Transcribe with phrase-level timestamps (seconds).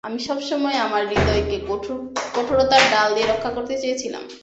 [0.03, 1.57] আমি সবসময় আমার হৃদয়কে
[2.35, 4.23] কঠোরতার ঢাল দিয়ে রক্ষা করতে চেয়েছিলাম।